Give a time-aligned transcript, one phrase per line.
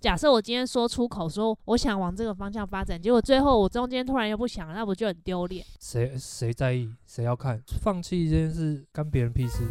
[0.00, 5.66] 假设我今天说出口说我想往这个方向发展，结果最后我中间突然又不想，那不就很丢脸？
[5.80, 6.88] 谁谁在意？
[7.04, 7.60] 谁要看？
[7.82, 9.64] 放弃这件事干别人屁事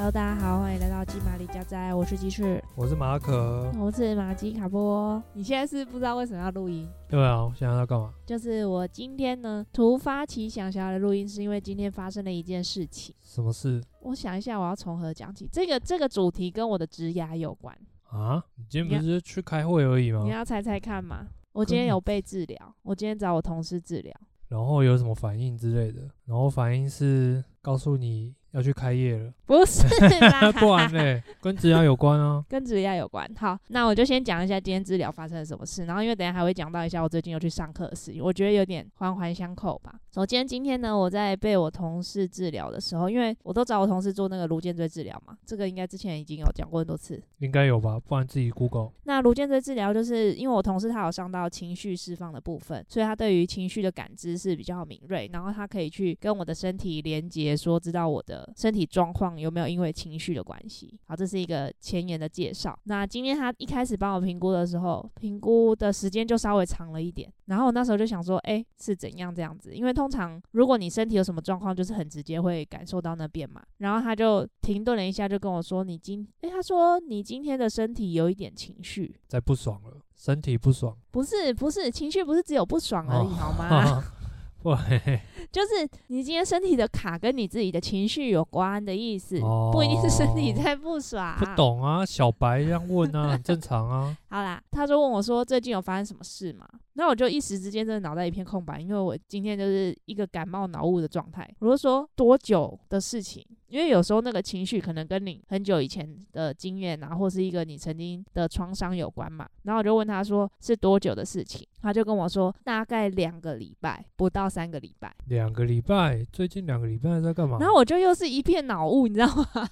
[0.00, 5.22] ？Hello，大家好，欢迎来到鸡玛丽家宅，我是鸡翅，我是马可，我是马吉卡波。
[5.34, 6.88] 你现在是不知道为什么要录音？
[7.06, 8.14] 对啊，我想要干嘛？
[8.24, 13.14] 就是我今天呢，突发奇想想要来录音，是因为今天发生了一件事情。
[13.20, 13.84] 什么事？
[14.00, 15.46] 我想一下，我要从何讲起？
[15.52, 17.76] 这个这个主题跟我的职涯有关
[18.08, 18.42] 啊？
[18.56, 20.22] 你今天不是去开会而已吗？
[20.24, 21.26] 你要猜猜看吗？
[21.52, 24.14] 我今天有被治疗，我今天找我同事治疗，
[24.48, 26.08] 然后有什么反应之类的？
[26.24, 28.34] 然后反应是告诉你。
[28.52, 29.32] 要去开业了？
[29.46, 29.86] 不是
[30.20, 33.28] 啦， 不然嘞，跟职涯有关啊， 跟职涯有关。
[33.36, 39.94] 好，那我就先讲一下今天治疗发生了什么事，然后因为等下还会讲到一下我最近又去上课的事情，我觉得有点环环相扣吧。
[40.12, 47.98] 首先今天呢，我在被我同事治疗的时候，因为我都找我同事做那个颅荐椎治疗嘛，这个应该之前已经有讲过很多次，应该有吧？
[48.00, 48.90] 不然自己 Google。
[49.04, 59.38] 那颅荐椎治疗就是因为我同事他有上到情绪释放的部分，所以他对于情绪的感知是比较敏锐，然后他可以去跟我的身体连接，说知道我的身体状况。
[59.38, 60.98] 有没有因为情绪的关系？
[61.06, 62.78] 好，这是一个前言的介绍。
[62.84, 67.32] 那今天他一开始帮我评估的时候，评估的时间就稍微长了一点。
[67.46, 69.74] 然后我那时候就想说，哎，是怎样这样子？
[69.74, 73.62] 因为通常如果你身体有什么状况，就是很直接会感受到那边嘛。
[73.78, 76.26] 然后他就停顿了一下，就跟我说：“你今……
[76.42, 80.96] 哎，他说你今天的身体有一点情绪，在不爽了，身体不爽。
[81.10, 84.04] 不是，不是，情绪不是只有不爽而已，哦、好吗？”
[84.64, 91.34] 喂，就是你今天身体的卡跟你自己的情绪有关的意思，哦、不一定是身体在不爽。
[91.38, 94.16] 不懂啊，小白这样问啊， 很正常啊。
[94.28, 96.68] 好啦，他就问我说最近有发生什么事吗？
[96.94, 101.48] 那我就一时之间真的脑袋一片空白，因为我今天就是一个感冒脑雾的状态。
[101.60, 103.42] 我就说多久的事情？
[103.68, 109.48] 因为有时候那个情绪可能跟你很久以前的经验啊，或是一个你曾经的创伤有关嘛。
[109.62, 111.66] 然后我就问他说是多久的事情？
[111.82, 115.14] 他就跟我说大概两个礼拜，不到三个礼拜。
[115.26, 116.24] 两个礼拜？
[116.32, 117.58] 最近两个礼拜在干嘛？
[117.60, 119.68] 然后我就又是一片脑雾，你知道吗？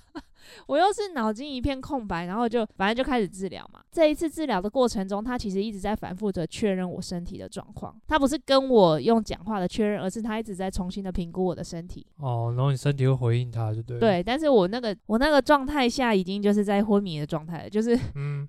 [0.67, 3.81] 我又是脑筋一片空白，然后就反正就开始治疗嘛。
[3.91, 7.95] 这一次治疗的过程中，他其实一直在反复的确认我身体的状况。
[8.07, 12.07] 他不是跟我用讲话的确认，而是他一直在重新的评估我的身体。
[12.19, 13.99] 哦，然后你身体会回应他，就对。
[13.99, 17.99] 对，但是我那个我那个状态下已经就是在昏迷的状态了，就是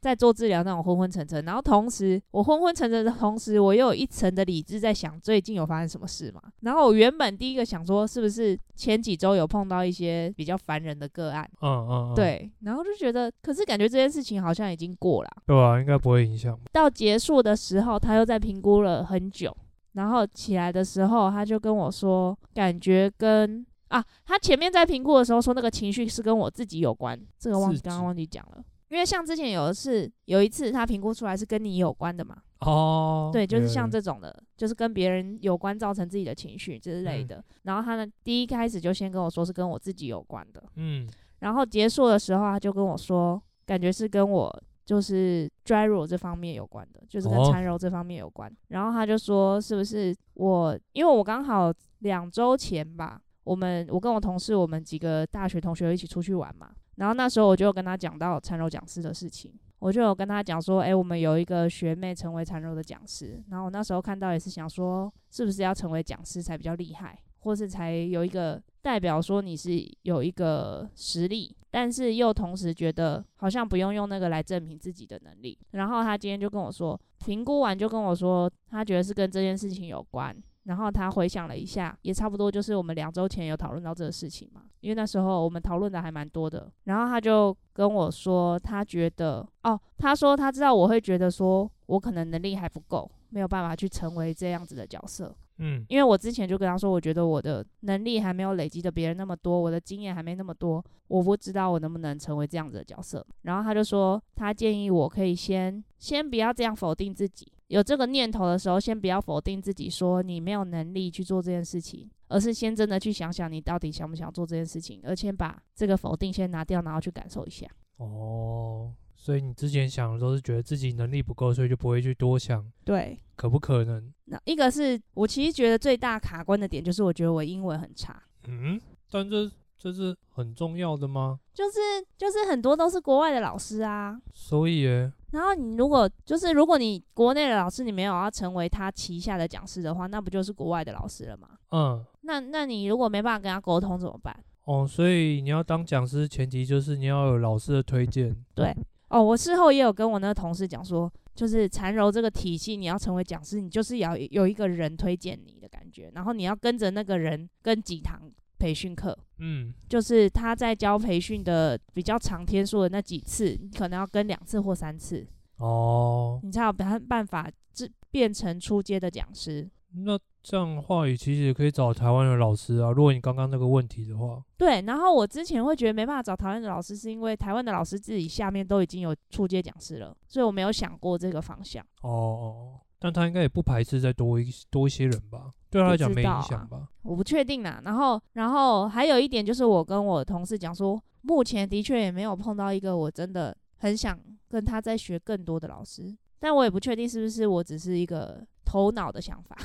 [0.01, 1.43] 在做治疗那种昏昏沉沉。
[1.45, 6.41] 然后同时我昏昏沉沉的同时，我又有一层的理智在想最近有发生什么事嘛。
[6.61, 11.49] 然后我原本第一个想说，是不是前几周有碰到一些比较烦人的个案？
[11.61, 11.88] 嗯。
[11.89, 16.57] 嗯，对，然后就觉得，可是感觉这件事情好像已经过了，对啊，应该不会影响。
[16.71, 19.55] 到结束的时候，他又在评估了很久，
[19.93, 28.63] 然后起来的时候，他就跟我说，感觉跟啊，他前面在评估的时候说那个情绪是跟我自己有关，这个忘记刚刚忘记讲了。
[28.89, 37.37] 因为像之前有的是有一次他评估出来是跟你有关的嘛，哦，对，就是像这种的，就是跟别人有关造成自己的情绪之类的。
[37.37, 41.07] 嗯、然后他呢，第一开始就先跟我说是跟我自己有关的，嗯。
[41.39, 48.49] 然后结束的时候，他就跟我说，感觉是跟我就是 dry rot 这方面有关的，就是跟缠柔这方面有关。
[48.51, 50.77] 哦、然后他就说，是不是我？
[50.93, 56.71] 因为我刚好两周前吧，我们我跟我同事，我们几个大学同学一起出去玩嘛。
[56.95, 63.41] 然后那时候我就跟他讲到缠柔讲师的事情，我就有跟他讲说，哎，我们有一个学妹成为缠柔的讲师。
[63.49, 67.17] 然后我那时候看到也是想说，是不是要成为讲师才比较厉害？
[67.39, 69.71] 或是才有一个代表说你是
[70.03, 75.57] 有一个实力，但是又同时觉得好像不用用那个来证明自己的能力。
[75.71, 80.35] 然后他今天就跟我说，评估完就跟我说，他觉得是跟这件事情有关。
[80.63, 86.71] 然后他回想了一下，也差不多就是我们两周前有讨论到这个事情嘛，因为那时候我们讨论的还蛮多的。
[86.83, 95.35] 然后他就跟我说，他觉得哦，他说他知道我会觉得说我可能能力还不够，没有办法去成为这样子的角色。
[95.59, 103.25] 嗯，因为我之前就跟他说，我觉得我的能力还没有累积的别人那么多，我的经验还没那么多，我不知道我能不能成为这样子的角色。
[103.41, 117.67] 然后他就说，他建议我可以先先不要这样否定自己，有这个念头的时候，先不要否定自己，说你没有能力去做这件事情，而是先真的去想想你到底想不想做这件事情，而且把这个否定先拿掉，然后去感受一下。
[117.97, 118.93] 哦。
[119.21, 122.65] 所以你之前想的都是觉得自己能力不够，所以就不会去多想。
[122.85, 124.11] 对，可不可能？
[124.25, 128.23] 那一个是我其实觉得最大卡关的点，就是我觉得我英文很差。
[128.47, 128.79] 嗯，
[129.11, 131.37] 但这这是很重要的吗？
[131.53, 131.79] 就是
[132.17, 134.17] 就是很多都是国外的老师啊。
[134.33, 141.49] 所以耶，然后你如果就是如果你国内的老师你没有要成为他旗下的讲师的话，那不就是国外的老师了吗？
[141.71, 144.33] 嗯，那那你如果没办法跟他沟通怎么办？
[144.63, 148.35] 哦，所以你要当讲师，前提就是你要有老师的推荐。
[148.53, 148.71] 对，
[149.09, 165.25] 哦，我事后也有跟我那个同事讲说，就是缠柔这个体系，你要成为讲师，你就是要有一个人推荐你的感觉，然后你要跟着那个人跟几堂培训课，嗯，就是他在教培训的比较长天数的那几次，你可能要跟两次或三次，
[165.57, 169.69] 哦，你才有办办法变变成出阶的讲师。
[169.95, 172.91] 那这样的话语其实也可以找台湾的老师啊。
[172.91, 174.81] 如果你刚刚那个问题的话，对。
[174.83, 181.83] 然后我之前会觉得没办法找台湾的老师，是因为台湾的老师自己下面都已经有初阶讲师了，所以我没有想过这个方向。
[182.01, 185.51] 哦哦，但他应该也不排斥再多一多一些人吧？
[185.69, 186.87] 对他来讲没影响吧？
[187.03, 187.81] 我不确定啦。
[187.83, 196.15] 然后，然后还有一点就是，我跟我同事讲说，目前的确也没有碰到一个我真的很想跟他再学更多的老师。
[196.41, 199.57] 但我也不确定是不是我只是一个头脑的想法，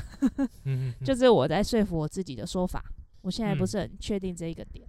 [0.65, 2.83] 嗯， 就是我在说服我自己的说法。
[3.21, 4.87] 我现在不是很确定这一个点。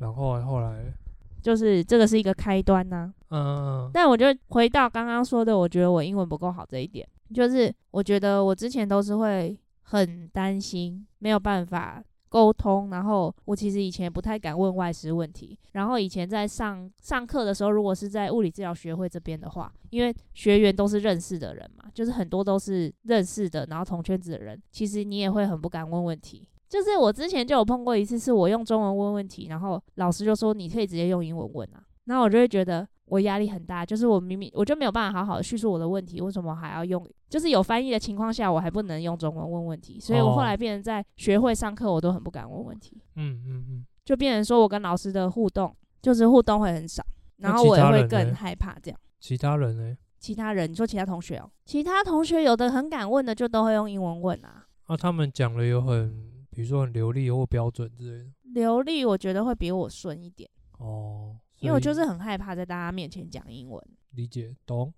[0.00, 0.92] 然后后来，
[1.40, 3.14] 就是这个是一个开端呢。
[3.30, 9.58] 嗯，但我就回到刚刚说的，我觉得我英文不够好这一点，就是我觉得我之前都是会。
[9.86, 12.02] 很担心没有办法
[12.34, 15.56] 沟通，然后我其实以前不太敢问外师问题。
[15.70, 26.48] 然后以前在上上课的时候，如果是在物理治疗学会这边的话，因为学员都是认识的人嘛，就是很多都是认识的，然后同圈子的人，其实你也会很不敢问问题。
[26.68, 32.88] 就是我之前就有碰过一次，是我用中文问问题，然后老师就说你可以直接用英文问啊，然后我就会觉得。
[33.06, 37.06] 我压力很大，就是我明明我就没有办法好好的叙述我的问题，为什么还要用？
[37.28, 43.00] 就是有翻译的情况下，我还不能用中文问问题，所以我后来变成在学会上课，我都很不敢问问题。
[43.16, 47.04] 嗯嗯嗯，就变成说我跟老师的互动，就是互动会很少，
[47.38, 48.98] 然后我也会更害怕这样。
[49.20, 49.96] 其他人呢？
[50.18, 51.50] 其他人，你说其他同学哦？
[51.66, 54.64] 其他同学有的很敢问的，就都会用英文问啊。
[54.88, 58.30] 那他们讲的有很，比如说很流利或标准之类的。
[58.54, 60.48] 流利，我觉得会比我顺一点。
[60.78, 61.36] 哦。
[61.64, 64.92] 因为我就是很害怕在大家面前讲英文，理解懂。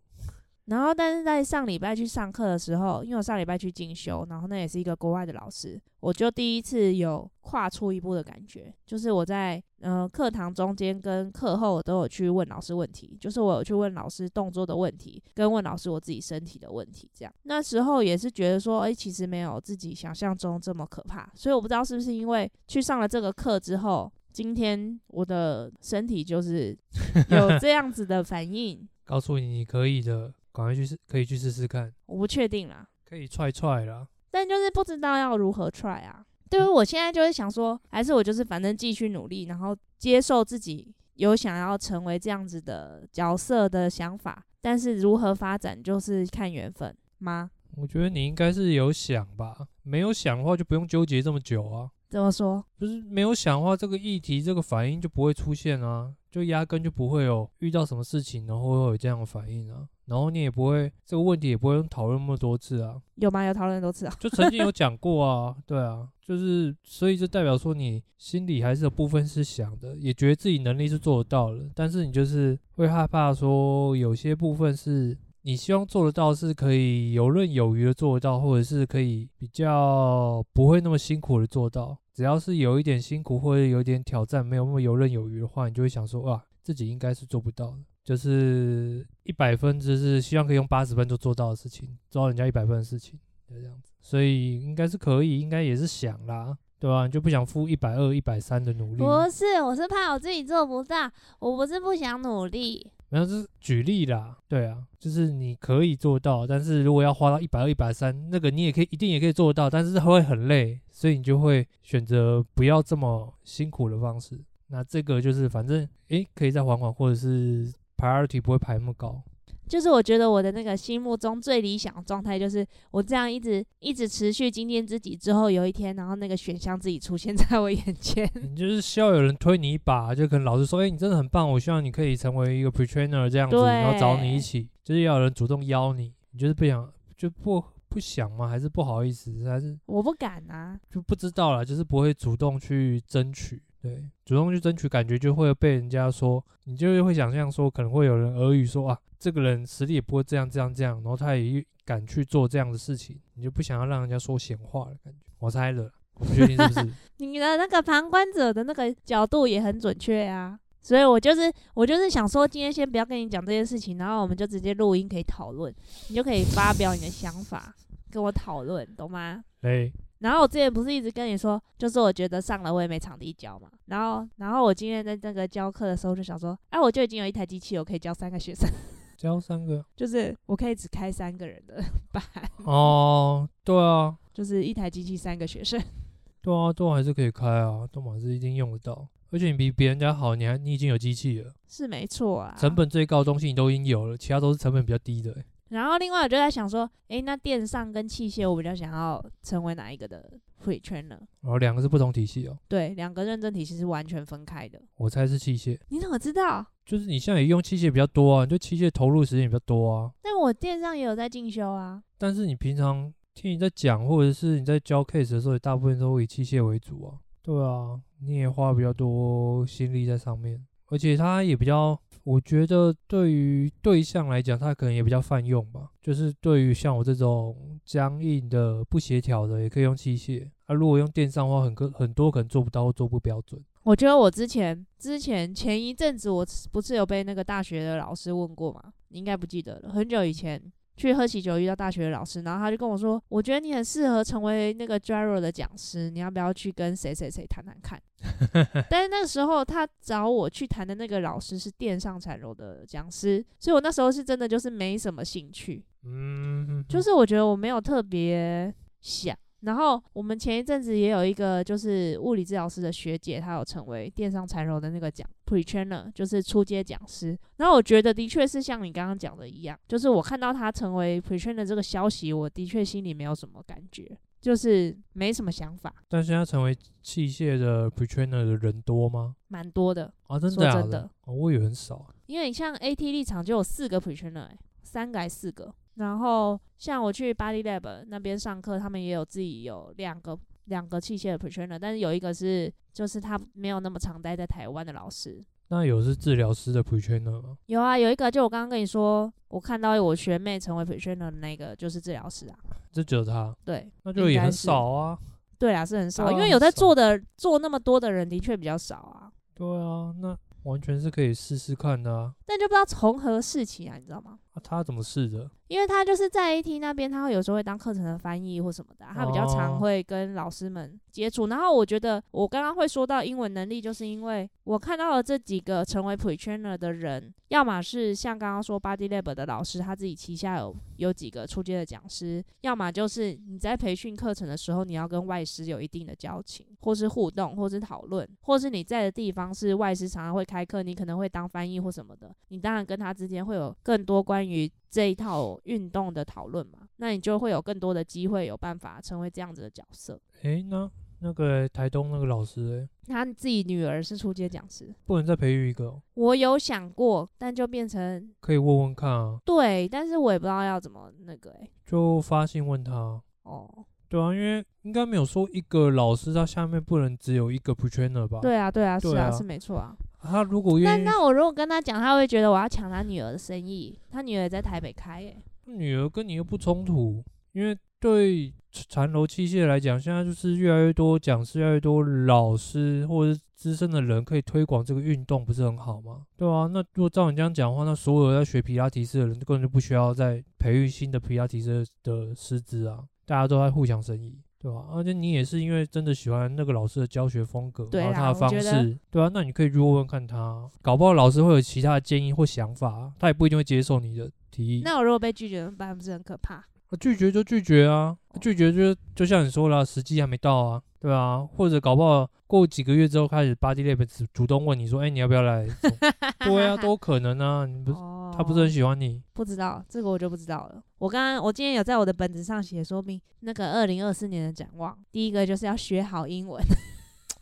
[0.67, 17.33] 然后，但是在上礼拜去上课的时候，因为我上礼拜去进修，然后那也是一个国外的老师，我就第一次有跨出一步的感觉，就是我在呃课堂中间跟课后都有去问老师问题，就是我有去问老师动作的问题，跟问老师我自己身体的问题，这样。
[17.45, 24.13] 那时候也是觉得说，哎，其实没有自己想象中这么可怕，所以我不知道是不是因为去上了这个课之后。
[24.37, 26.77] 今天我的身体就是
[27.33, 31.91] 有这样子的反应，告诉你你可以的，赶快去试，可以去试试看。
[32.05, 36.23] 我不确定啦，可以踹踹啦，但就是不知道要如何踹啊。
[36.51, 47.51] 对于我现在就是想说，还是我就是反正继续努力，然后接受自己有想要成为这样子的角色的想法，但是如何发展就是看缘分吗？
[47.79, 51.89] 我觉得你应该是有想吧，没有想的话就不用纠结这么久啊。
[52.09, 52.65] 怎么说？
[52.79, 63.01] 就是没有想的话，这个议题、这个反应就不会出现啊，就压根就不会有遇到什么事情，然后会有这样的反应啊，然后你也不会这个问题也不会讨论那么多次啊。
[63.17, 63.45] 有吗？
[63.45, 64.15] 有讨论很多次啊？
[64.21, 75.17] 就曾经有讲过啊，对啊，就是所以就代表说你心里还是有部分是想的，也觉得自己能力是做得到的，但是你就是会害怕说有些部分是。
[75.47, 81.97] 你希望做得到，是可以游刃有余的做到，或者是可以比较不会那么辛苦的做到。
[82.13, 87.77] 只要是有一点辛苦或者有一点挑战，没有那么游刃有余的话，你就会想说，哇，自己应该是做不到的。
[88.03, 93.17] 就是一百分，就是希望可以用八十分就做到的事情，做到人家一百分的事情，
[93.49, 93.93] 就这样子。
[94.01, 97.07] 所以应该是可以，应该也是想啦，对吧？
[97.07, 98.99] 你就不想付一百二、一百三的努力？
[98.99, 102.91] 不是，我是怕我自己做不到，我不是不想努力。
[103.17, 114.39] 没有，就是举例啦，对啊，就是你可以做到，但是如果要花到一百二、一百三，那个你也可以，一定也可以做到，但是会很累，所以你就会选择不要这么辛苦的方式。
[114.67, 119.23] 那这个就是反正，诶，可以再缓缓，或者是 priority 不会排那么高。
[119.69, 128.31] 就是我觉得我的那个心目中最理想的状态，就是我这样一直一直持续今天自己之后，有一天，然后那个选项自己出现 在我眼前。
[128.43, 136.13] 你就是需要有人推你一把，就可能老师说：“哎、欸，你真的很棒，我希望你可以成为一个 pre-trainer 这样子，然后找你一起，就是要有人主动邀你。
[136.31, 138.49] 你就是不想，就不不想吗？
[138.49, 139.33] 还是不好意思？
[139.49, 140.79] 还是我不敢啊？
[140.91, 143.63] 就不知道啦，就是不会主动去争取。
[143.87, 155.21] 对，主动去争取，感觉就会被人家说，你就会想象说，可能会有人耳语说啊。”这个人实力也不会这样这样这样，然后他也敢去做这样的事情，你就不想要让人家说闲话的感觉。
[155.39, 156.93] 我猜的，我不确定是不是。
[157.17, 165.75] 你的那个旁观者的那个角度也很准确啊，所以我就是我就是想说，今天先不要跟你讲这件事情，然后我们就直接录音可以讨论，
[166.11, 167.75] 你就可以发表你的想法，
[168.11, 169.43] 跟我讨论，懂吗？
[169.63, 169.91] 对。
[170.21, 173.71] 然后我之前不是一直跟你说，就是我觉得上了我也没场地教嘛。
[173.87, 178.69] 然后，然后我今天在那个教课的时候就想说，哎，我就已经有一台机器，我可以教三个学生。
[179.17, 181.83] 教三个，就是我可以只开三个人的
[182.13, 182.23] 班。
[182.65, 185.81] 哦，对啊，就是一台机器三个学生。
[186.43, 189.09] 对啊，都还是可以开啊，都还是一定用得到。
[189.31, 192.55] 而且你比别人家好，你还你已经有机器了，是没错啊。
[192.59, 195.37] 成本最高的东西你都已经有了，其他都是成本比较低的。
[195.71, 200.33] 然后另外我就在想说，诶，那电商跟器械，我比较想要成为哪一个的
[200.65, 201.19] Pre-trainer？
[201.43, 202.57] 哦，两个是不同体系哦。
[202.69, 204.81] 对，两个认证体系是完全分开的。
[204.97, 205.79] 我猜是器械。
[205.89, 206.65] 你怎么知道？
[206.85, 210.13] 就是你现在也用器械比较多啊，你对器械投入时间也比较多啊。
[210.23, 212.01] 但我电商也有在进修啊。
[212.17, 217.19] 但是你平常听你在讲，或者是你在教 case 的时候，也大部分都会以器械为主啊。
[217.43, 222.01] 对啊，你也花比较多心力在上面，而且它也比较。
[222.27, 225.93] 我觉得对于对象来讲，他可能也比较泛用吧。
[226.03, 230.45] 就是对于像我这种僵硬的、不协调的，也可以用器械。
[230.65, 233.65] 啊，如果用电商的话，很可很多可能做不到，做不标准。
[233.85, 238.93] 我觉得我之前之前前一阵子，我不是有被那个大学的老师问过吗？
[239.11, 240.61] 你应该不记得了，很久以前。
[240.97, 248.01] 去喝喜酒遇到大学的老师，然后他就跟我说：“我觉得你很适合成为那个 Gyro 的讲师，你要不要去跟谁谁谁谈谈看？
[248.89, 259.37] ”但是那个时候他找我去谈的那个老师是电上产柔的讲师，所以我那时候是真的就是没什么兴趣，嗯，就是我觉得我没有特别想。
[259.67, 267.37] 然后我们前一阵子也有一个就是物理治疗师的学姐，她有成为电商缠柔的那个讲 Pre-trainer，就是初阶讲师。
[267.57, 275.93] 然后我觉得的确是像你刚刚讲的一样，就是我看到她成为 Pre-trainer 这个消息，我的确心里没有什么感觉，就是没什么想法。
[276.09, 279.35] 但现在成为器械的 Pre-trainer 的人多吗？
[279.49, 280.73] 蛮多的啊，真的？
[280.73, 282.07] 真的，哦，我以为很少。
[282.27, 285.75] 因为你像 AT 立场就有四个 Pre-trainer，欸，三个还是四个？
[285.97, 295.45] 然后像我去 Body Lab 那边上课，他们也有自己有两个两个器械的 Pre-trainer，但是有一个是就是他没有那么常待在台湾的老师。
[295.69, 297.59] 那有是治疗师的 Pre-trainer 吗？
[297.67, 302.57] 有啊，有一个就我刚刚跟你说，我看到我学妹成为 Pre-trainer 的那个就是治疗师啊。
[302.93, 303.55] 这只有他？
[303.65, 305.19] 对，那就也很少啊。
[305.59, 309.33] 对啊，是很少，因为有在做的做那么多的人的确比较少啊。
[309.55, 312.35] 对啊，那完全是可以试试看的啊。
[312.45, 314.39] 但就不知道从何试起啊，你知道吗？
[314.57, 315.51] 啊、他怎么试的？
[315.69, 321.49] 因为他就是在 AT 那边，他会有时候会当课程的翻译或什么的，他比较常会跟老师们接触。
[321.49, 344.46] 然后我觉得我刚刚会说到英文能力，就是因为我看到了这几个成为 Pre-trainer 的人，要么是像刚刚说 Body Lab 的老师，他自己旗下有有几个初阶的讲师，要么就是你在培训课程的时候，你要跟外师有一定的交情，或是互动，或是讨论，或是你在的地方是外师常常会开课，你可能会当翻译或什么的，你当然跟他之间会有更多关于。
[344.49, 350.21] 于这一套运动的讨论嘛，那你就会有更多的机会，有办法成为这样子的角色。
[350.43, 356.01] 诶，那那个台东那个老师，诶，他自己女儿是初阶讲师，不能再培育一个？
[356.15, 359.39] 我有想过，但就变成可以问问看啊。
[359.45, 363.21] 对，但是我也不知道要怎么那个，诶，就发信问他。
[363.43, 368.41] 哦，对啊，因为应该没有说一个老师他下面不能只有一个 Pre-trainer 吧？
[368.41, 369.97] 对啊，对啊，是啊，是没错啊。
[370.27, 373.99] 他如果愿意，那那我如果跟他讲，他会觉得我要抢他女儿的生意。
[374.11, 386.23] 他女儿在台北开，诶，女儿跟你又不冲突，因为对残柔器械来讲，现在就是越来越多讲师，越来越多老师或者是资深的人可以推广这个运动，不是很好吗？
[386.37, 394.39] 对啊，那如果照你这样讲的话，那所有在学皮拉提斯的人根本就不需要再培育新的皮拉提斯的师资啊，大家都在互相生意。
[394.59, 394.87] 对吧？
[394.93, 404.83] 而且你也是因为真的喜欢那个老师的教学风格，然后他的方式，对啊，那你可以去问问看他，搞不好老师会有其他的建议或想法，他也不一定会接受你的提议。
[404.85, 405.97] 那我如果被拒绝怎么办？
[405.97, 406.65] 不是很可怕？
[407.01, 415.65] 拒绝就拒绝啊，拒绝就就像你说了，时机还没到啊，对啊，或者搞不好过几个月之后开始，Body Lab 主主动问你说，哎，你要不要来？
[416.45, 417.97] 对啊，都可能啊，你不是。
[418.37, 419.23] 他不是很喜欢你？
[419.33, 420.83] 不知道这个我就不知道了。
[420.99, 426.61] 我刚刚我今天有在我的本子上写说明那个二零二四年的展望，第一个就是要学好英文。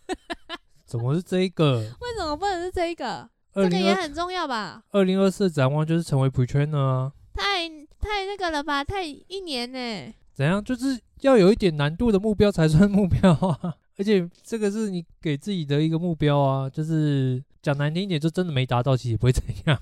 [0.85, 1.78] 怎么是这一个？
[1.78, 3.26] 为什么不能是这一个？
[3.54, 4.83] 这个也很重要吧？
[4.90, 7.12] 二零二四展望就是成为 Pre-trainer 啊。
[7.33, 7.66] 太
[7.99, 8.85] 太那个了吧？
[8.85, 10.14] 太一年呢？
[10.35, 10.62] 怎样？
[10.62, 13.75] 就是要有一点难度的目标才算目标啊！
[13.97, 19.81] 而且这个是你给自己的一个目标啊，就是讲难听一点，就真的没达到，其实也不会怎样。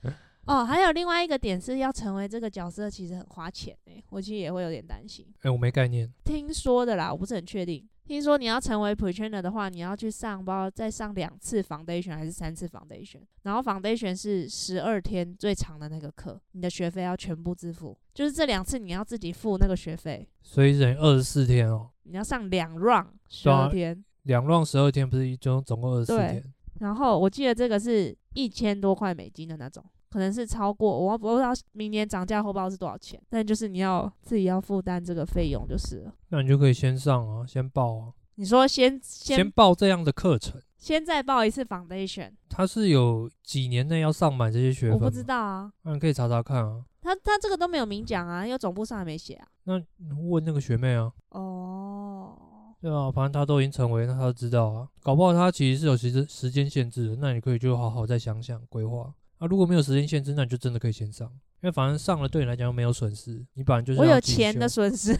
[0.44, 5.26] 哦，还有另外一个点是要成为这个角色，其实很花钱诶，我其实也会有点担心。
[5.40, 6.12] 哎，我没概念。
[6.22, 7.82] 听说的啦，我不是很确定。
[8.06, 13.22] 听说你要成为 Pre-trainer 的话，你要去上，不知道再上两次 Foundation 还是三次 Foundation。
[13.44, 20.28] 然后 Foundation 是十二天最长的那个课，你的学费要全部支付，就是这两次你要自己付那个学费。
[20.42, 21.90] 所以等于二十四天哦。
[22.02, 26.44] 你要上两 round 十二天，两 round 十二天不是一总总共二十四天？
[26.80, 29.82] 然后我记得这个是一千多块美金的那种。
[30.14, 36.14] 可能是超过，我不知道明年涨价后不知道是多少钱，但就是你要自己要负担这个费用就是了。
[36.28, 38.12] 那你就可以先上啊，先报啊。
[38.36, 42.30] 你说先先先报这样的课程，先再报一次 Foundation。
[42.48, 44.92] 他是有几年内要上满这些学分？
[44.92, 46.84] 我不知道啊，那你可以查查看啊。
[47.02, 49.48] 他他这个都没有明讲啊，因为总部上还没写啊。
[49.64, 49.82] 那
[50.30, 51.10] 问那个学妹啊。
[51.30, 52.38] 哦。
[52.80, 54.88] 对啊，反正他都已经成为，那他都知道啊。
[55.02, 59.12] 搞不好他其实是有时时间限制的，那你可以就好好再想想规划。
[59.44, 61.28] 啊，如果没有时间限制，那你就真的可以先上，
[61.60, 65.14] 因为反正上了对你来讲又没有损失，你本来就是要我有钱的损失，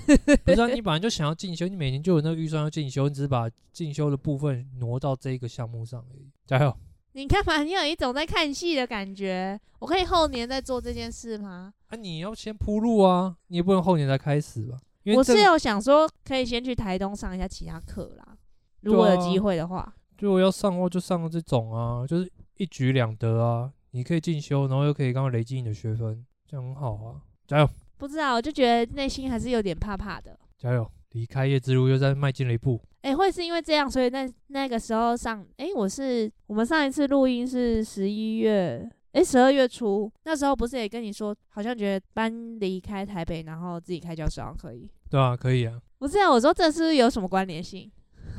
[0.45, 0.67] 不是啊？
[0.73, 6.31] 你本来就想要进修，你每年就有那个预算要进修，你只是把进修的部分挪到这一个项目上而已。
[6.47, 6.75] 加油！
[7.13, 7.63] 你干嘛？
[7.63, 9.61] 你有一种在看戏的感觉。
[9.79, 11.75] 我可以后年再做这件事吗？
[11.89, 14.79] 啊，你要先铺路啊，你也不能后年再开始吧？
[15.15, 18.37] 我是有想说，可以先去台东上一下其他课啦，
[18.81, 19.95] 如果有机会的话。
[20.21, 23.71] 如果、啊、要上的话，就上这种啊，就是一举两得啊。
[23.95, 27.23] 你可以进修，然后又可以刚刚累积你的学分，这样很好啊！
[27.47, 27.71] 加油！
[27.97, 30.37] 不知道，我就觉得内心还是有点怕怕的。
[30.59, 30.91] 加油！
[31.13, 32.81] 离开业之路又再迈进了一步。
[33.03, 44.91] 哎、欸，会是因为这样，所以那那个时候上，哎、欸，我是我们上一次录音是十一月，诶，十二月初，那时候不是也跟你说，好像觉得搬离开台北，然后自己开教室好像可以。
[45.09, 45.81] 对啊，可以啊。
[45.99, 47.89] 不是啊，我说这是有什么关联性？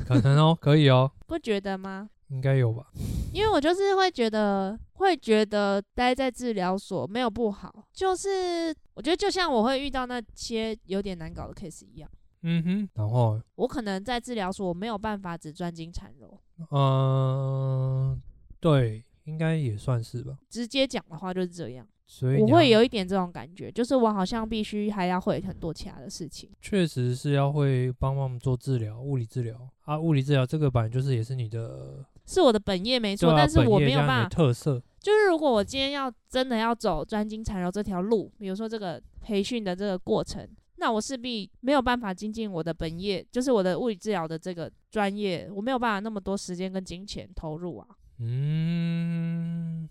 [0.06, 1.10] 可能哦，可以哦。
[1.26, 2.10] 不觉得吗？
[2.28, 2.86] 应该有吧。
[3.32, 12.10] 因为我就是会觉得，会觉得待在治疗所没有不好，就是我觉得就像我会遇到那些有点难搞的 case 一样。
[12.42, 16.38] 嗯哼，然后我可能在治疗所我没有办法只专精产柔。
[16.70, 18.20] 嗯，
[18.60, 20.38] 对，应该也算是吧。
[20.48, 21.86] 直接讲的话就是这样。
[22.08, 26.48] 所以我会有一点这种感觉，就是我好像必须还要会很多其他的事情。
[26.60, 34.82] 确实是要会帮他们做治疗，物理治疗啊，物理治疗这个本来就是也是你的，是我的本业没错，啊、但是我没有办法特色。
[35.00, 47.86] 就是如果我今天要真的要走专精产柔这条路，比如说这个培训的这个过程，那我势必没有办法精进我的本业，就是我的物理治疗的这个专业，我没有办法那么多时间跟金钱投入啊。
[48.18, 49.88] 嗯。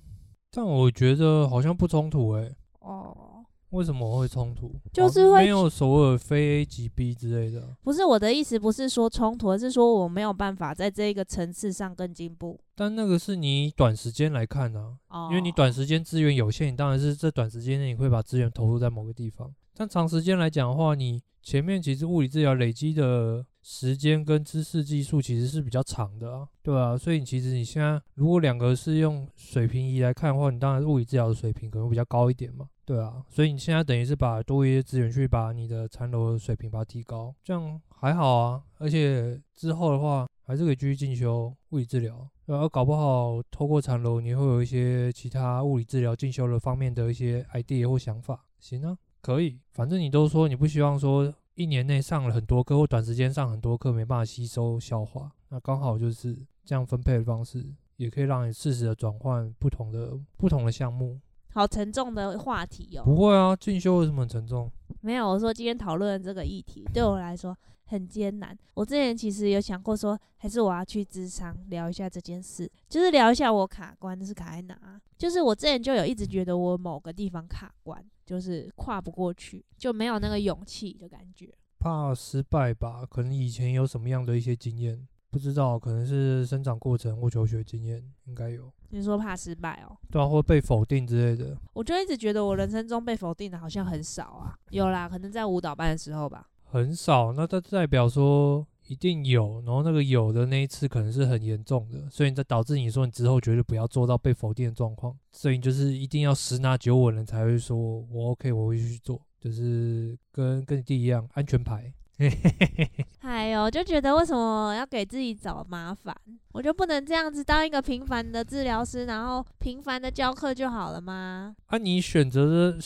[0.52, 2.56] 但我觉得好像不冲突诶、欸。
[2.80, 3.35] 哦，
[3.76, 4.72] 为什么会冲突？
[4.94, 7.76] 就是会没有所谓非 A 即 B 之类的。
[7.84, 12.60] 不是我的意思，不是说冲突，而是说我没有办法在这一个层次上更进步。
[12.74, 19.54] 但那个是你短时间来看啊，哦，因为你短时间资源有限，你当然是这短时间内你会把资源投入在某个地方。
[19.76, 23.46] 但长时间来讲的话，你前面其实物理治疗累积的。
[23.68, 51.34] 时间跟知识技术其实是比较长的啊，对啊，所以你其实你现在如果两个是用水平仪来看的话，你当然物理治疗的水平可能比较高一点嘛，对啊，所以你现在等于是把多一些资源去把你的残留的水平把它提高，这样还好啊，而且之后的话还是可以继续进修物理治疗，然后搞不好透过残留你会有一些其他物理治疗进修的方面的一些 idea 或想法，行啊，可以，反正你都说你不希望说。
[51.56, 57.66] 一年内上了很多课，或短时间上很多课，没办法吸收消化，那刚好就是这样分配的方式，
[57.96, 61.20] 也可以让你适时的转换不同的不同的项目。
[61.54, 63.04] 好沉重的话题哦。
[63.06, 64.70] 不会啊，进修为什么很沉重？
[65.00, 68.58] 没有，我说今天讨论这个议题对我来说很艰难。
[68.74, 75.02] 我之前其实有想过说，还是我要去智商聊一下这件事，就是聊一下我卡关是卡在哪。
[75.18, 78.04] 就是我之前就有一直觉得我某个地方卡关。
[78.26, 83.06] 就是跨不过去，就没有那个勇气的感觉，怕失败吧？
[83.08, 88.74] 可能以前有什么样的一些经验，不知道，可能是生长过程或求学经验，应该有。
[88.90, 89.96] 你说怕失败哦？
[90.10, 91.56] 对啊，或被否定之类的。
[91.74, 94.58] 我就一直觉得我人生中被否定的好像很少啊。
[94.72, 96.50] 有啦，可能在舞蹈班的时候吧。
[96.66, 98.68] 很少，那它代表说。
[98.88, 111.92] 一定有，然后那个有的那一次可能是很严重的，所以这导致你说你之后绝对不要做到被否定的状况，所以你就是一定要十拿九稳了才会说我 OK，我会去做，就是跟跟你弟一样安全牌。
[113.22, 116.16] 哎呦，就觉得为什么要给自己找麻烦？
[116.54, 121.56] 我就不能这样子当一个平凡的治疗师，然后平凡的教课就好了吗？
[121.68, 122.78] 啊，你选择的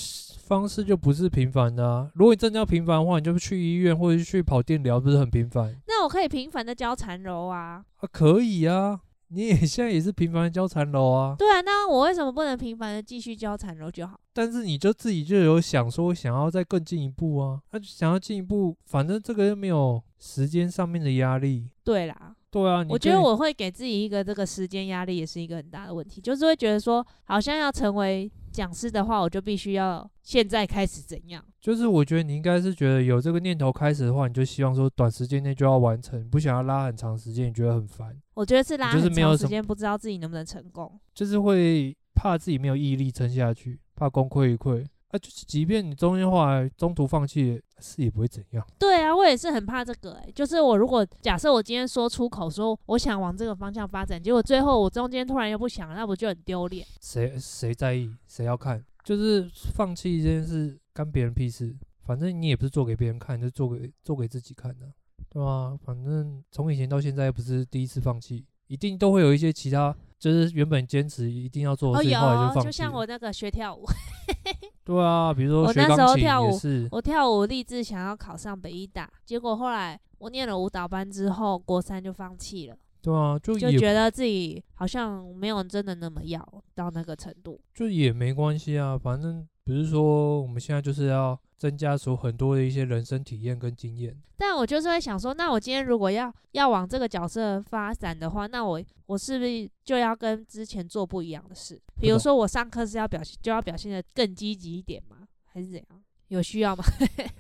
[0.48, 2.10] 方式就不是平凡的啊！
[2.16, 5.76] 如果你真的要平凡的话，你就去医院或者去跑电疗，不是很平凡？
[5.88, 7.84] 那我可以平凡的教缠柔啊！
[7.98, 11.36] 啊，可以啊，你也 现在也是频繁的交缠楼啊。
[11.38, 14.20] 对啊，那我为什么不能频繁的继续交缠楼就好？
[14.34, 21.70] 但是你就自己就有想说想要再更进一步啊，那、啊、想要进一步，反正这个又没有时间上面的压力。
[21.84, 22.36] 对啦。
[22.52, 31.44] 对啊，我觉得我会给自己一个这个时间压力，也是一个很大的问题，就是会觉得说，好像要成为讲师的话，我就必须要现在开始怎样？
[31.62, 38.16] 就是我觉得你应该是觉得有这个念头开始的话，你就希望说短时间内就要完成，不想要拉很长时间，你觉得很烦。
[38.34, 44.86] 我觉得是拉很长时间，不知道自己能不能成功，就是会怕自己没有毅力撑下去，怕功亏一篑。
[45.10, 48.66] 啊，就是即便你中间后来中途放弃，是也不会怎样。
[48.78, 50.26] 对啊，我也是很怕这个、欸。
[50.28, 56.86] 哎，就是我如果假设我今天说出口说我想往这个方向发展，结果最后我中间突然又不想，那不就很丢脸？
[57.02, 58.14] 谁谁在意？
[58.28, 58.84] 谁要看？
[59.04, 61.76] 就是放弃这件事，干别人屁事。
[62.04, 64.92] 反正你也不是做给别人看，就做给做给自己看的，
[65.30, 65.76] 对吧？
[65.84, 69.96] 反正从以前到现在，不是第一次放弃，一定都会有一些其他。
[70.20, 72.66] 就是原本坚持一定要做的事情，后来就放弃。
[72.66, 73.86] 就像我那个学跳舞，
[74.90, 75.68] 对啊，比如说。
[75.68, 76.50] 我那时候跳舞，
[76.90, 82.76] 我跳舞立志想要考上北艺大，结果后来我念了舞蹈班之后，国三就放弃了。
[83.00, 87.62] 对啊，就就觉得自己好像没有真的那么要到那个程度。
[87.72, 91.40] 就也没关系啊，反正不是说我们现在就是要。
[91.60, 101.78] 增加出很多的一些人生体验跟经验，但我就是会想说，那我今天如果要要往这个角色发展的话，那我我是不是就要跟之前做不一样的事？
[102.00, 105.18] 比如说我上课是要表现，就要表现的更积极一点吗？
[105.44, 106.02] 还是怎样？
[106.30, 106.82] 有需要吗？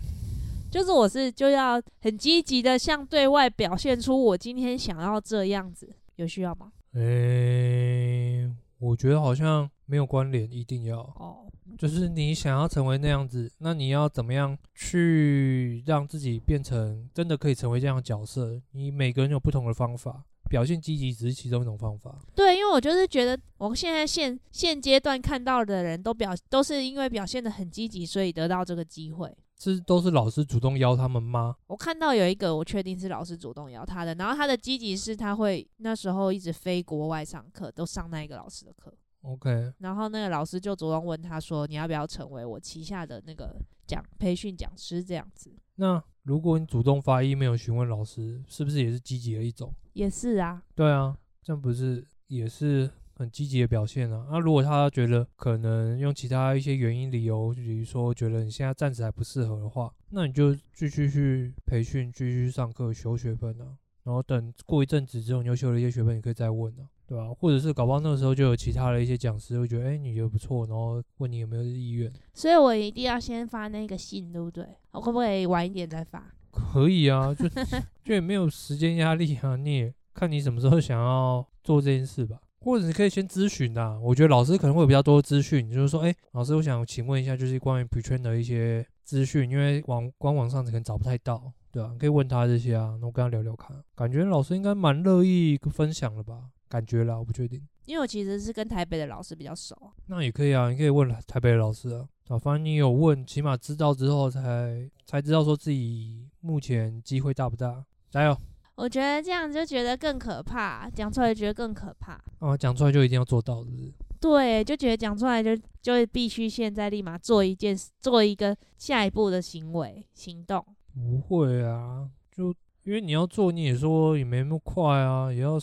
[0.70, 6.74] 就是我是就要很积极的向对外表现出我今天想要这样子，有需要吗？
[6.96, 11.46] 诶、欸，我觉得好像没有关联，一定要哦。
[11.78, 18.60] 就是你想要成为那样子，那你要怎么样去让自己变成真的可以成为这样的角色？
[18.72, 22.20] 你每个人有不同的方法，表现积极只是其中一种方法。
[22.34, 29.32] 对，因为我就是觉得，我现在现现阶段看到的人都表都是因为表现的很积极，所以得到这个机会。
[29.60, 31.56] 是都是老师主动邀他们吗？
[31.68, 38.94] 我看到有一个，我确定是老师主动邀他的，然后他的积极是他会那时候一直飞国外上课，都上那一个老师的课。
[39.22, 43.54] OK，然后那个老师就主动问他说：“你要不要成为我旗下的那个
[43.86, 45.54] 讲培训讲师？”这样子。
[45.76, 49.74] 那如果你主动发 email 询问老师，是不是也是积极的一种？
[49.92, 50.64] 也是啊。
[50.74, 54.26] 对啊，这样不是也是很积极的表现啊？
[54.32, 63.76] 那如果他觉得可能用其他一些原因理由，比如说觉得你现在暂时还不适合的话，那你就继续去培训，继续上课修学分啊。
[64.04, 66.88] 然后等过一阵子之后，你又修了一些学分，你可以再问啊。
[67.06, 67.34] 对吧、啊？
[67.40, 72.14] 或者是搞不好那个时候就有其他的一些讲师会觉得，哎，你觉得不错，然后问你有没有意愿。
[72.36, 74.64] 所以我一定要先发那个信，对不对？
[74.92, 76.32] 我可不可以晚一点再发？
[76.52, 77.50] 可以啊，就
[78.06, 79.56] 就也没有时间压力啊。
[79.56, 82.40] 你也看你什么时候想要做这件事吧。
[82.62, 84.00] 或者你可以先咨询啊。
[84.00, 93.76] 我觉得老师可能会有比较多的资讯，就是说，哎，老师，我想请问一下，就是关于 Pre-Train 的一些资讯，因为网官网上可能找不太到，对啊，可以问他这些啊，那我跟他聊聊看。
[93.96, 96.50] 感觉老师应该蛮乐意分享的吧。
[96.68, 99.76] 感觉啦，我不确定，因为我其实是跟台北的老师比较熟。
[100.06, 102.08] 那也可以啊，你可以问台北的老师啊。
[102.28, 107.84] 啊，反正你有问，起码知道之后才才知道说自己目前机会大不大。
[108.12, 108.38] 加油！
[108.80, 112.18] 我觉得这样就觉得更可怕，讲出来觉得更可怕。
[112.40, 113.92] 哦，讲出来就一定要做到，是不是？
[114.22, 120.66] 对，就觉得讲出来就就必须现在立马做一件事，做一个下一步的行为行动。
[120.94, 125.60] 不会啊，就因为你要做，你也说也没那么快啊，也要。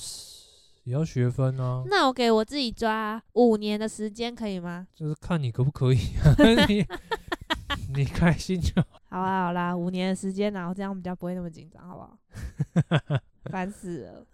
[0.85, 1.83] 也要学分啊？
[1.87, 4.87] 那我给我自己抓五年的时间可以吗？
[4.95, 6.31] 就是看你可不可以啊，
[6.69, 6.87] 你
[7.93, 8.87] 你开心就好。
[9.11, 12.17] 好啊，好啦，五年的时间，然后这样比较不会那么紧张，好不好？
[13.51, 14.27] 烦死了。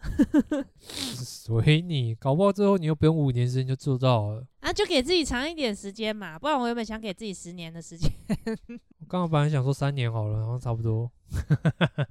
[0.81, 4.47] 随你，搞不好最后你又不用五年时间就做到了。
[4.61, 8.11] 啊，就给自己长一点时间嘛，不然我原本想给自己十年的时间。
[9.01, 11.11] 我刚刚本来想说三年好了，然后差不多。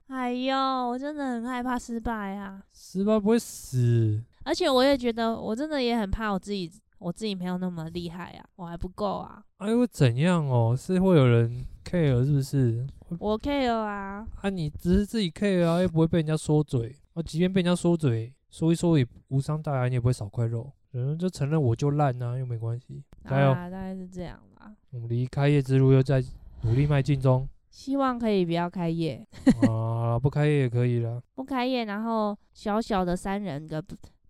[0.08, 2.64] 哎呦，我真的很害怕失败啊！
[2.74, 4.24] 失败不会死。
[4.44, 6.72] 而且我也觉得，我真的也很怕我自己，
[7.02, 9.44] 我自己没有那么厉害啊，我还不够啊。
[9.58, 10.76] 哎，会怎样哦？
[10.78, 12.86] 是会有人 care 是不是？
[13.18, 14.26] 我 care 啊。
[14.42, 16.96] 啊，你只是自己 care 啊，又不会被人家说嘴。
[17.16, 20.72] 啊，即便被人家说嘴，说一说也无伤大雅，你也不会少块肉。
[20.94, 23.04] 嗯，就承认我就烂啊，又没关系。
[23.28, 23.54] 加油！
[23.54, 24.72] 大概是这样吧。
[24.92, 26.24] 我们离开业之路又在
[26.62, 27.50] 努力迈进中。
[27.72, 29.28] 希望可以不要开业。
[29.68, 31.20] 啊，不开业也可以了。
[31.34, 33.84] 不开业，然后小小的三人的。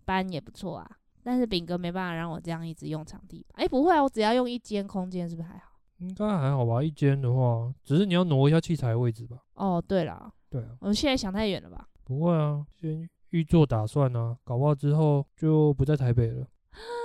[0.04, 0.90] 班也不错啊，
[1.22, 3.54] 但是饼哥没办法让我这样一直用场地吧？
[3.54, 5.70] 哎，不会啊，我只要用一间空间，是不是还好？
[5.98, 9.36] 应该还好吧，一间的话，只是你要挪一下器材的位置吧？
[9.54, 11.88] 哦，对了，对啊，我们现在想太远了吧？
[12.04, 16.46] 不会啊，先预做打算呢、啊，搞不好之后就不在台北了。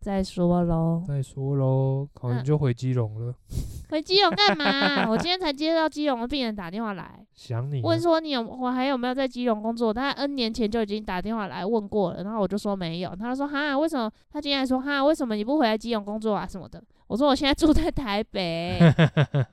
[0.00, 3.34] 再说喽，再说喽，可能就回基隆了。
[3.90, 5.06] 回基隆干嘛？
[5.10, 9.92] 我今天才接到基隆的病人打电话来，想你，问说你有我还有没有在基隆工作？
[9.92, 13.14] 他 N 年前就已经打电话来问过了，然后我就说没有。
[13.14, 14.10] 他说哈，为什么？
[14.30, 16.82] 他今天还说哈，为什么你不回来基隆工作啊什么的？
[17.06, 18.78] 我说我现在住在台北，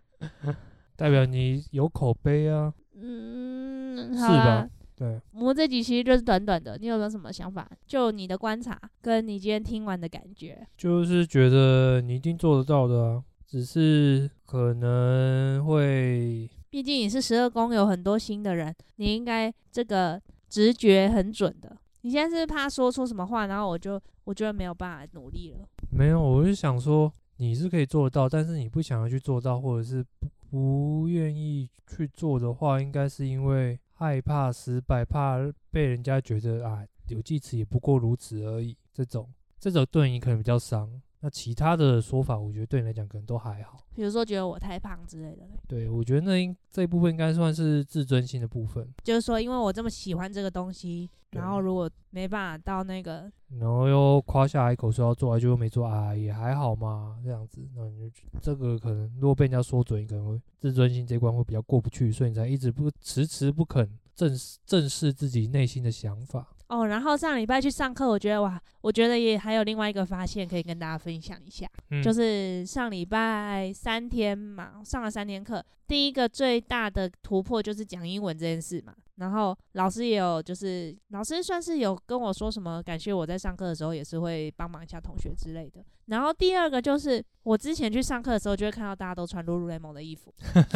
[0.95, 2.73] 代表你有口碑啊。
[2.95, 4.69] 嗯，是吧？
[4.97, 7.69] 对，我们这集其实就是短短的，你有没有什么想法？
[7.85, 21.77] 就你的观察，跟你今天听完的感觉，就是觉得你一定做得到的啊，只是可能会，毕竟你是十二宫，有很多新的人，你应该这个直觉很准的。
[22.01, 25.59] 你现在是怕说出什么话，然后我就我觉得没有办法努力了。
[25.91, 33.79] 没有，我是想说你是可以做得到，但是你不想要去做到，或者是不不愿意去做的话，应该是因为。
[33.97, 35.37] 害怕失败，怕
[35.71, 38.77] 被人家觉得啊，有记词也不过如此而已。
[38.93, 39.27] 这种
[39.59, 41.01] 这种对你可能比较伤。
[41.19, 43.79] 那其他的说法，我觉得对你来讲可能都还好。
[43.95, 45.47] 比如说觉得我太胖之类的。
[45.67, 48.87] 对，我觉得那应这一部分应该算是自尊心的部分。
[49.03, 66.47] 就是说，因为我这么喜欢这个东西，然后如果没办法到那个，然后又夸下海口说要做，结果没做啊，也还好嘛，这样子，那你就这个可能如果被人家说准，你可能会自尊心这关会比较过不去，所以你才一直不迟迟不肯正视正视自己内心的想法。
[66.69, 78.93] 哦，然后上礼拜去上课，我觉得哇，我觉得也还有另外一个发现可以跟大家分享一下，嗯、就是上礼拜三天嘛，上了三天课，第一个最大的突破就是讲英文这件事嘛。
[79.15, 85.83] 然后老师也有，就是老师算是有跟我说什么，感谢我在上课的时候也是会帮忙一下同学之类的。
[86.05, 90.31] 然后第二个就是我之前去上课的时候，就会看到大家都穿 Lululemon 的衣服，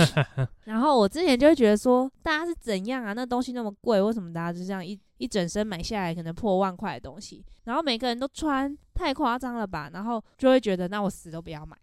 [0.66, 3.14] 然后我之前就会觉得说，大家是怎样啊？
[3.14, 9.90] 那东西那么贵，为什么大家就这样一一整身买下来，可能破万块的东西，然后每个人都穿，太夸张了吧？
[9.94, 11.78] 然后就会觉得，那我死都不要买，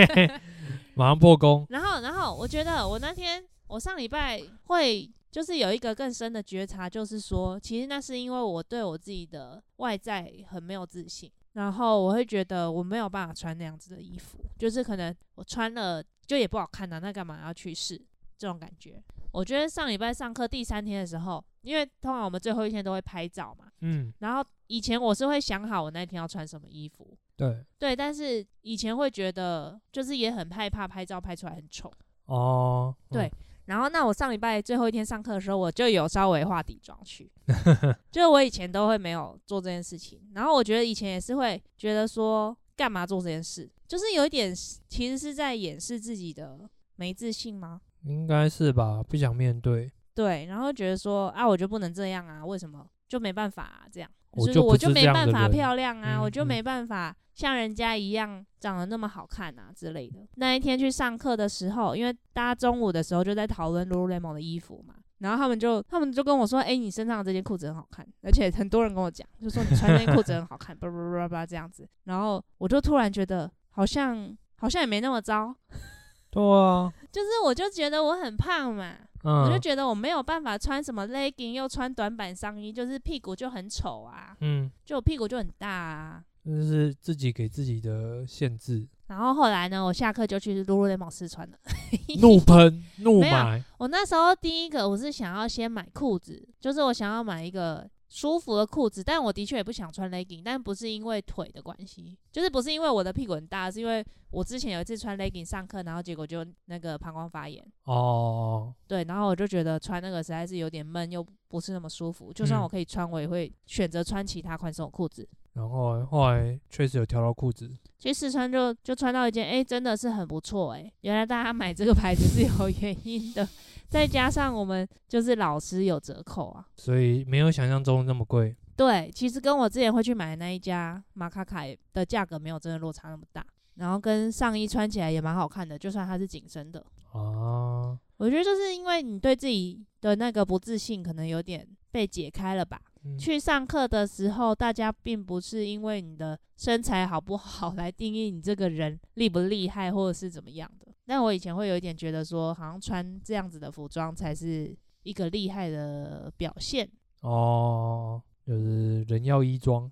[0.94, 1.66] 马上破功。
[1.70, 5.10] 然后，然后我觉得我那天我上礼拜会。
[5.32, 17.96] 就是有一个更深的觉察，就是说，其实那是因为我对我自己的外在很没有自信，然后我会觉得我没有办法穿那样子的衣服，就是可能我穿了就也不好看呐、啊，那干嘛要去试
[18.36, 19.00] 这种感觉？
[19.30, 31.90] 我觉得上礼拜上课第三天的时候，因为通常我们最后一天都会拍照嘛，嗯，然后以前我是会想好我那天要穿什么衣服，对对，但是以前会觉得就是也很害怕拍照拍出来很丑
[32.26, 33.26] 哦，对。
[33.26, 33.32] 嗯
[33.66, 37.30] 然后，那我上礼拜最后一天上课的时候，我就有稍微化底妆去，
[38.10, 40.20] 就是我以前都会没有做这件事情。
[40.34, 44.52] 然后我觉得以前也是会觉得说，干嘛做这件事，就是有一点
[44.88, 47.80] 其实是在掩饰自己的没自信吗？
[48.02, 49.92] 应该是吧，不想面对。
[50.14, 53.82] 对，然后觉得说啊，我就不能这样啊，为什么就没办法啊？
[53.90, 57.14] 这样，我就，是我就没办法漂亮啊，嗯、我就没办法。
[57.32, 60.18] 像人家一样长得那么好看啊之类的。
[60.34, 71.88] 那一天去上课的时候，因为大家中午的时候就在讨论 Lululemon 的衣服嘛，然后他们就他们就跟我说：“哎、欸，你身上的这件裤子很好看。”而且很多人跟我讲，就说你穿这件裤子很好看， 叭叭叭叭这样子。
[72.04, 75.54] 然后我就突然觉得，好像好像也没那么糟。
[76.30, 84.36] 对啊，就是我就觉得我很胖嘛，嗯、我就觉得我没有办法穿什么 legging，又穿短版上衣，就是屁股就很丑啊。
[84.40, 86.24] 嗯，就我屁股就很大啊。
[86.44, 88.88] 就是自己给自己的限制。
[89.08, 91.58] 然后后来呢，我下课就去 Lululemon 试穿了，
[92.22, 93.62] 怒喷怒买。
[93.76, 107.64] 我那时候第一个我是想要先买裤子，就是我想要买一个舒服的裤子，但我的确也不想穿 legging，但不是因为腿的关系，就是不是因为我的屁股很大，是因为我之前有一次穿 legging 上课，然后结果就那个膀胱发炎。
[107.84, 108.74] 哦。
[108.86, 112.32] 对，然后我就觉得穿那个实在是有点闷，又不是那么舒服。
[112.32, 115.26] 就算我可以穿，我也会选择穿其他宽松的裤子。
[115.60, 120.90] 然后后来确实有挑到裤子，其实试穿就就穿到一件，哎，真的是很不错哎。
[121.02, 123.46] 原来大家买这个牌子是有原因的，
[123.86, 128.56] 再加上我们就是老师有折扣啊，所以没有想象中那么贵。
[128.74, 133.44] 对，其实跟我之前会去买的那一家马卡凯的价格没有真的落差那么大，
[133.74, 136.80] 然后跟上衣穿起来也蛮好看的，就算它是紧身的。
[137.12, 142.80] 啊，我觉得就是因为你对自己的那个不自信，可能有点被解开了吧。
[143.04, 150.86] 嗯、去上课的时候，大家并不是因为你的身材好不好 来定义你这个人厉不厉害，或者是怎么样的。
[151.06, 156.88] 但我以前会有一点觉得说，好像穿这样子的服装才是一个厉害的表现。
[157.22, 159.90] 哦，就是人要衣装。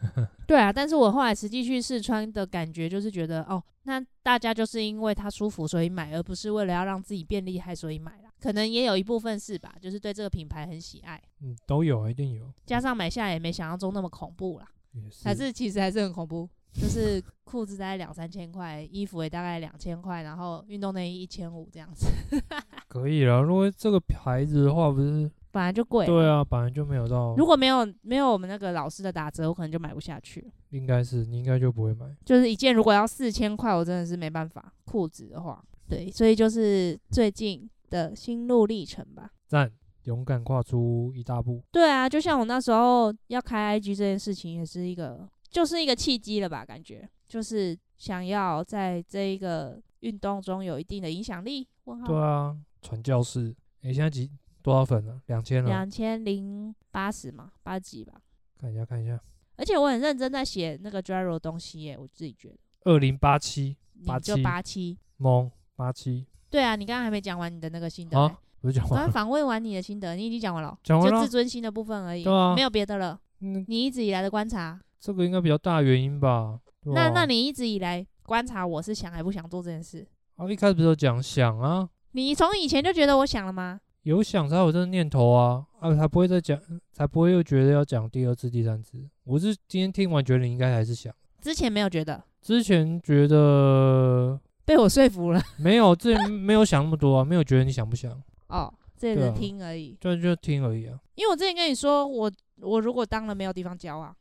[0.46, 8.29] 对啊，但是我后来实际去试穿的感觉，就是觉得哦，那大家就是因为它舒服所以买，而不是为了要让自己变厉害所以买啦。
[8.40, 11.20] 可能也有一部分是吧，就是对这个品牌很喜爱。
[11.42, 12.52] 嗯，都有，一定有。
[12.66, 14.66] 加上买下来也没想象中那么恐怖啦，
[15.10, 16.48] 是还是其实还是很恐怖。
[16.72, 22.06] 就是裤子大概两三千块，衣服也大概两千块，然后运动内衣一千五这样子。
[22.86, 26.06] 可以了，如果这个牌子的话，不是本来就贵。
[26.06, 27.34] 对啊，本来就没有到。
[27.36, 30.48] 如果没有没有我们那个老师的打折，我可能就买不下去。
[30.68, 32.06] 应该是，你应该就不会买。
[32.24, 34.72] 就是一件如果要四千块，我真的是没办法。
[34.84, 39.30] 裤子的话，对，所以就是最近的心路历程吧。
[39.46, 39.70] 赞，
[40.04, 41.62] 勇敢跨出一大步。
[41.70, 45.28] 对啊，就像我那时候要开 IG 这件事情，也是一个。
[45.50, 46.64] 就是一个契机了吧？
[46.64, 51.66] 感觉就是想要在这一个运动中有一定的影响力。
[51.86, 52.06] 问号。
[52.06, 53.52] 对啊，传教士。
[53.80, 54.30] 你现在几
[54.62, 55.20] 多少粉了？
[55.26, 55.68] 两千了。
[55.68, 58.22] 两千零八十嘛，八几吧。
[58.60, 59.20] 看一下，看一下。
[59.56, 62.58] 而且我很认真在写那个 Gyro 的东西耶，我自己觉得。
[62.84, 63.76] 二零八七，
[64.06, 66.28] 八七，八七，懵八七。
[66.50, 68.18] 对啊，你刚刚还没讲完你的那个心得。
[68.18, 68.94] 啊，我讲完。
[68.94, 70.76] 刚刚访问完你的心得，你已经讲完了。
[70.82, 71.20] 讲完了。
[71.20, 72.24] 就自尊心的部分而已。
[72.24, 72.54] 对啊。
[72.54, 73.18] 没有别的了。
[73.40, 73.64] 嗯。
[73.68, 74.78] 你一直以来的观察。
[74.98, 76.58] 这个应该比较大原因吧？
[76.84, 80.06] 那那你一直以来观察我是想还不想做这件事？
[80.36, 81.88] 啊，一开始不是有讲想啊？
[82.12, 83.80] 你从以前就觉得我想了吗？
[84.02, 86.58] 有想才有这个念头啊，啊，才不会再讲，
[86.90, 88.98] 才不会又觉得要讲第二次、第三次。
[89.24, 98.12] 我是今天听完觉得你应该还是想，之前没有觉得，之前觉得被我说服了， 没有，之前没有想那么多啊，没有觉得你想不想？
[98.48, 100.96] 哦，这也是听而已，就就听而已啊。
[101.16, 102.30] 因为我之前跟你说，我
[102.60, 104.14] 我如果当了没有地方教啊，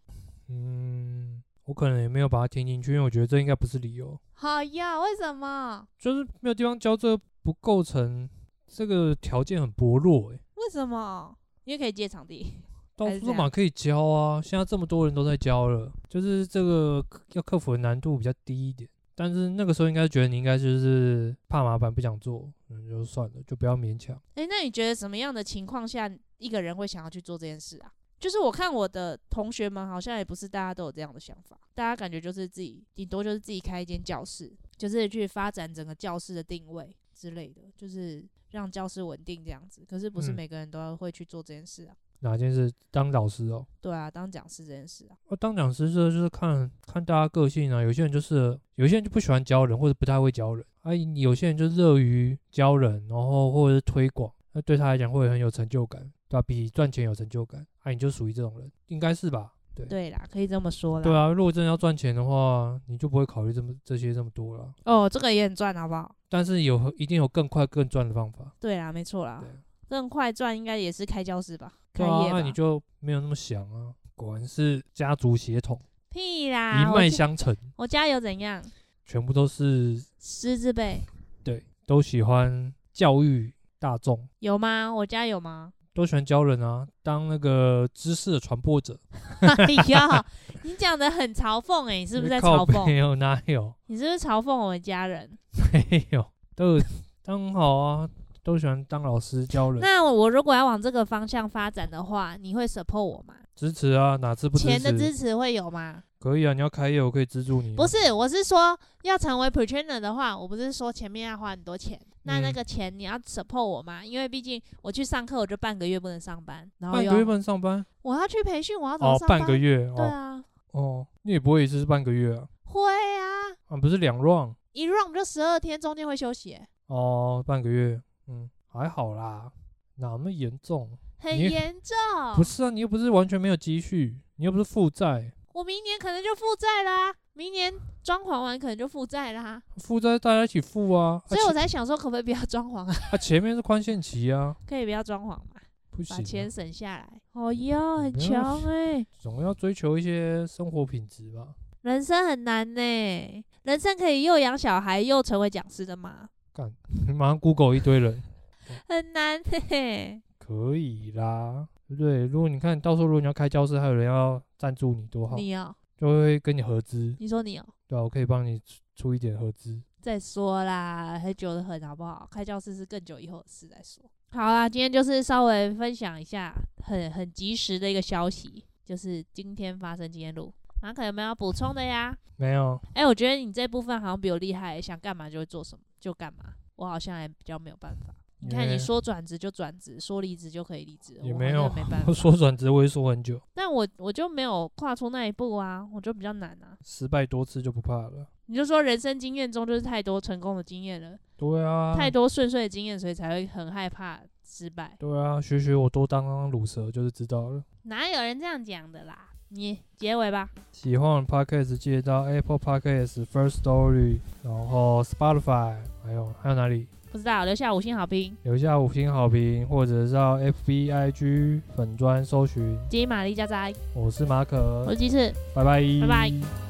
[0.47, 1.43] 嗯。
[1.65, 4.19] 我可能也没有把它听进去，因为我觉得这应该不是理由。
[4.33, 5.87] 好呀，为什么？
[5.99, 8.27] 就是没有地方教，这不构成
[8.65, 10.41] 这个条件很薄弱诶、欸。
[10.55, 11.37] 为什么？
[11.65, 12.55] 因为可以借场地，
[12.95, 14.41] 到处嘛可以教啊。
[14.41, 18.89] 现在这么多人都在教了，就是这个要克服的难度比较低一点。
[19.19, 24.15] 但是那个时候应该觉得你应该就是怕麻烦不想做，嗯，就算了，就不要勉强。
[24.35, 27.93] 诶、欸，那你觉得什么样的情况下一个人会想要去做这件事啊？
[28.17, 39.83] 就是我看我的同学们好像也不是大家都有这样的想法，大家感觉就是自己顶多就是自己开一间教室，就是去发展整个教室的定位之类的，就是让教室稳定这样子。
[39.85, 41.95] 可是不是每个人都会去做这件事啊？
[42.19, 42.71] 哪件事？
[42.91, 43.65] 当老师哦？
[43.81, 45.15] 对啊，当讲师这件事啊。
[45.27, 47.81] 哦，当讲师这就是看看大家个性啊。
[47.81, 50.65] 有些人就是有些人就不喜欢教人，或者不太会教人。
[50.81, 56.01] 啊，有些人就乐于教人，然后或者是推广，那对他来讲会很有成就感。
[56.27, 59.53] 对啊，比赚钱有成就感，啊，你就属于这种人，应该是吧？
[59.75, 61.03] 对，对啦，可以这么说啦。
[61.03, 64.73] 对啊，如果真的要赚钱的话，你就不会考虑这么这些这么多了。
[64.85, 66.13] 哦，这个也很赚，好不好？
[66.27, 68.53] 但是有一定有更快更赚的方法。
[68.59, 69.43] 对啊，没错啦，
[69.87, 71.73] 更快赚应该也是开教室吧？
[71.93, 73.93] 对啊，那你就没有那么想啊？
[74.15, 77.55] 果然是家族血统，屁啦，一脉相承。
[77.77, 78.63] 我家有怎样？
[79.05, 81.01] 全部都是狮子辈，
[81.43, 84.27] 对，都喜欢教育大众。
[84.39, 84.93] 有吗？
[84.93, 85.73] 我家有吗？
[85.93, 88.97] 都喜欢教人啊，当那个知识的传播者。
[89.41, 90.23] 哎呀，
[90.63, 92.85] 你讲的很嘲讽哎、欸，你是不是在嘲讽？
[92.85, 93.73] 没有，哪有？
[93.87, 95.29] 你是不是嘲讽我们家人？
[95.73, 96.25] 没有，
[96.55, 96.79] 都
[97.23, 98.09] 当好啊，
[98.43, 99.79] 都喜欢当老师教人。
[99.79, 103.35] 那我如果要往这个方向发展的话，你会 support 我吗？
[103.55, 104.69] 支持啊，哪次不支持？
[104.69, 106.03] 钱的支持会有吗？
[106.19, 107.75] 可以啊，你要开业，我可以资助你。
[107.75, 111.99] 不是，我是说要成为 pre-trainer 的话，我不是说前面要花很多钱。
[112.23, 114.03] 那那个钱你要 support 我吗？
[114.03, 117.83] 因为毕竟我去上课，我就半个月不能上班，然后半个月不能上班。
[118.01, 119.37] 我要去培训，我要怎么上班？
[119.37, 119.87] 哦，半个月。
[119.87, 120.43] 哦、对啊。
[120.71, 122.43] 哦，你也不会一次是半个月啊？
[122.65, 123.49] 会啊。
[123.69, 126.59] 啊，不是两 round，一 round 就十二天，中间会休息。
[126.87, 129.51] 哦，半个月，嗯，还好啦，
[129.95, 130.97] 哪那么严重？
[131.17, 132.35] 很严重。
[132.35, 135.31] 不是啊，你又不是完全没有积蓄，你又不是负债。
[135.53, 139.61] 我明年可能就负债啦，明年装潢完可能就负债啦。
[139.77, 142.95] 负债大家一起负啊，所以我才想说，可不可以不要装潢啊？
[143.11, 145.45] 啊，前面是宽限期啊， 可以不要装潢嘛？
[145.89, 147.09] 不行，把钱省下来。
[147.33, 149.05] 哦哟，很强哎！
[149.17, 151.47] 总要追求一些生活品质吧。
[151.81, 156.29] 人生很难呢，人生可以又养小孩又成为讲师的吗？
[156.59, 156.69] 干，
[157.07, 158.21] 你 马上 Google 一堆人，
[158.89, 160.21] 很难嘿。
[160.37, 161.65] 可以啦。
[161.97, 165.37] 对，如果你看到时候如果你要开教室，还有人要赞助你，多好！
[165.37, 167.15] 你要就会跟你合资。
[167.17, 167.65] 你说你有？
[167.87, 168.61] 对啊，我可以帮你
[168.95, 169.81] 出一点合资。
[170.01, 172.27] 再说啦，很久的很，好不好？
[172.29, 174.03] 开教室是更久以后的事再说。
[174.31, 180.53] 好啦，今天就是稍微分享一下很很及时的一个消息，就是今天发生今天录。
[180.81, 182.15] 马可有没有要补充的呀？
[182.35, 182.77] 没有。
[182.95, 186.53] 哎、欸，我觉得你这部分好像比我厉害，想干嘛就会做什么就干嘛。
[186.75, 188.13] 我好像还比较没有办法。
[188.41, 192.13] 你看，你说转职就转职，说离职就可以离职，也没有没办法。
[192.13, 196.77] 说转职我会说很久，但我我就没有跨出那一步啊，我就比较难啊。
[196.81, 198.25] 失败多次就不怕了。
[198.45, 204.95] 你就说人生经验中就是太多成功的经验了，对啊，太多顺遂的经验，所以才会很害怕失败。
[204.97, 207.61] 对啊，学学我多当当卤蛇就是知道了。
[207.83, 209.28] 哪有人这样讲的啦？
[209.49, 210.49] 你结尾吧。
[210.71, 215.75] 喜欢 Podcast 记得到 Apple Podcast、First Story，然后 Spotify，
[216.05, 216.87] 还有还有哪里？
[217.11, 223.73] 不知道，留下五星好评，留下五星好评，或者是到 FBIG 粉砖搜寻金玛丽家宅。
[223.95, 226.68] 我是马可，我是鸡翅，拜拜，拜拜。